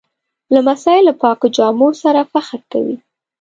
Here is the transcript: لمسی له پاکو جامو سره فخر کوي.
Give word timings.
لمسی 0.53 0.99
له 1.07 1.13
پاکو 1.21 1.47
جامو 1.55 1.89
سره 2.03 2.21
فخر 2.31 2.59
کوي. 2.71 2.95